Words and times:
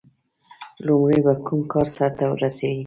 •لومړی 0.85 1.19
به 1.25 1.33
کوم 1.45 1.61
کار 1.71 1.87
سر 1.95 2.09
ته 2.17 2.25
رسوي؟ 2.43 2.79